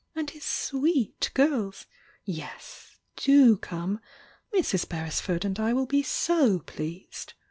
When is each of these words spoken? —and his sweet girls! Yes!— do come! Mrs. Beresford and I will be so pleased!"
—and 0.15 0.31
his 0.31 0.43
sweet 0.43 1.29
girls! 1.35 1.85
Yes!— 2.25 2.97
do 3.27 3.55
come! 3.55 3.99
Mrs. 4.51 4.89
Beresford 4.89 5.45
and 5.45 5.59
I 5.59 5.73
will 5.73 5.85
be 5.85 6.01
so 6.01 6.57
pleased!" 6.57 7.33